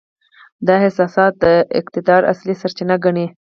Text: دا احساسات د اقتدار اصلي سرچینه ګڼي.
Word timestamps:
دا 0.67 0.73
احساسات 0.81 1.33
د 1.43 1.45
اقتدار 1.79 2.21
اصلي 2.31 2.55
سرچینه 2.61 2.95
ګڼي. 3.03 3.25